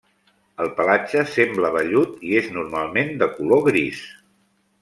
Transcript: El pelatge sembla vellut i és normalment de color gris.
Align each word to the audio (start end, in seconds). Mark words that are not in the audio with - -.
El 0.63 0.71
pelatge 0.79 1.21
sembla 1.33 1.71
vellut 1.77 2.17
i 2.31 2.35
és 2.41 2.51
normalment 2.59 3.15
de 3.23 3.31
color 3.39 3.63
gris. 3.73 4.05